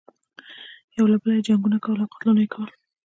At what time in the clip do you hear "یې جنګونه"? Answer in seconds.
1.37-1.77